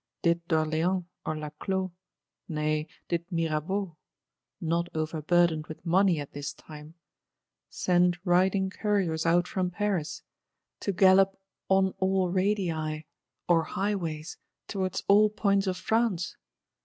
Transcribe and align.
Did 0.23 0.41
d'Orléans 0.47 1.05
or 1.27 1.35
Laclos, 1.35 1.91
nay 2.49 2.87
did 3.07 3.23
Mirabeau 3.31 3.97
(not 4.59 4.89
overburdened 4.95 5.67
with 5.67 5.85
money 5.85 6.19
at 6.19 6.31
this 6.31 6.53
time) 6.55 6.95
send 7.69 8.17
riding 8.25 8.71
Couriers 8.71 9.27
out 9.27 9.47
from 9.47 9.69
Paris; 9.69 10.23
to 10.79 10.91
gallop 10.91 11.39
"on 11.69 11.93
all 11.99 12.29
radii," 12.31 13.05
or 13.47 13.63
highways, 13.63 14.37
towards 14.67 15.03
all 15.07 15.29
points 15.29 15.67
of 15.67 15.77
France? 15.77 16.35